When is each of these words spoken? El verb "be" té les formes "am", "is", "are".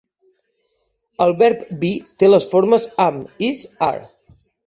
El 1.25 1.33
verb 1.41 1.67
"be" 1.83 1.91
té 2.23 2.31
les 2.31 2.49
formes 2.53 2.87
"am", 3.07 3.23
"is", 3.51 3.61
"are". 3.91 4.09